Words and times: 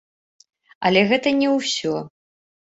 Але 0.89 1.05
гэта 1.13 1.35
не 1.43 1.53
ўсё. 1.55 1.95